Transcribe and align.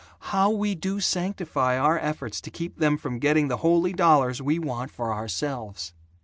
How 0.31 0.49
we 0.49 0.73
do 0.73 0.99
sanctify 0.99 1.77
our 1.77 1.95
efforts 1.99 2.41
to 2.41 2.49
keep 2.49 2.79
them 2.79 2.97
from 2.97 3.19
getting 3.19 3.49
the 3.49 3.57
holy 3.57 3.93
dollars 3.93 4.41
we 4.41 4.57
want 4.57 4.89
for 4.89 5.13
ourselves! 5.13 5.93